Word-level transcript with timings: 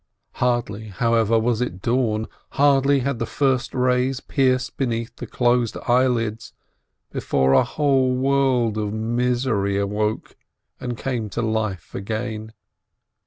Hardly, 0.41 0.87
however, 0.87 1.37
was 1.37 1.61
it 1.61 1.79
dawn, 1.79 2.27
hardly 2.53 3.01
had 3.01 3.19
the 3.19 3.27
first 3.27 3.71
rays 3.75 4.19
pierced 4.19 4.75
beneath 4.75 5.15
the 5.17 5.27
closed 5.27 5.77
eyelids, 5.87 6.53
before 7.11 7.53
a 7.53 7.63
whole 7.63 8.15
world 8.15 8.79
of 8.79 8.91
misery 8.93 9.77
awoke 9.77 10.35
and 10.79 10.97
came 10.97 11.29
to 11.29 11.43
life 11.43 11.93
again. 11.93 12.53